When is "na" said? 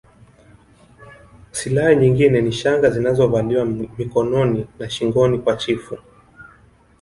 4.79-4.89